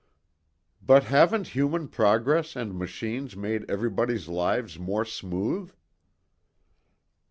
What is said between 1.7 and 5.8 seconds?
progress and machines made everybody's lives more smooth?"